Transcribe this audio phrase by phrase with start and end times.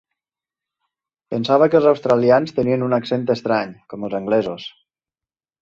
[1.35, 4.71] Pensava que els australians tenien un accent estrany, com els anglesos.